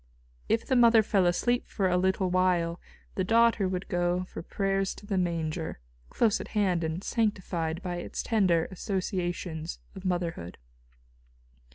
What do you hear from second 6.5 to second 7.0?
hand